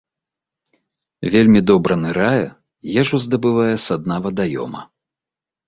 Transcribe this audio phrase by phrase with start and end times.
[1.35, 2.47] Вельмі добра нырае,
[3.03, 4.81] ежу здабывае са дна вадаёма.